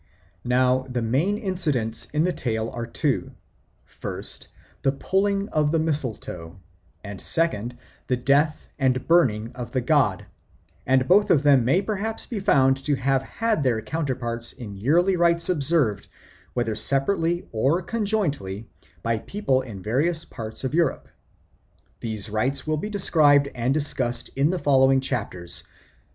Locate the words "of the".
5.49-5.77, 9.53-9.81